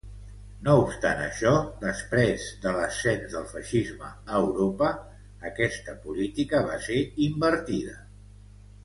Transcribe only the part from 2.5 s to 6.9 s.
de l'ascens del Feixisme a Europa, aquesta política va